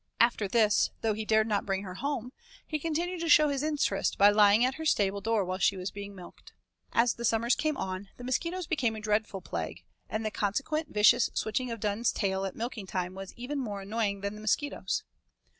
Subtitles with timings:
[0.19, 2.33] After this, though he dared not bring her home,
[2.65, 5.91] he continued to show his interest by lying at her stable door while she was
[5.91, 6.53] being milked.
[6.91, 11.29] As the summer came on the mosquitoes became a dreadful plague, and the consequent vicious
[11.35, 15.03] switching of Dunne's tail at milking time was even more annoying than the mosquitoes.